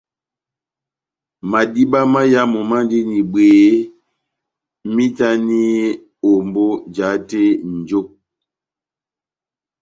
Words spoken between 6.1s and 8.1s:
ombó jahate nʼnjo.